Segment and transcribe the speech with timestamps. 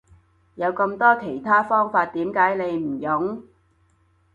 [0.55, 3.43] 有咁多其他方法點解你唔用？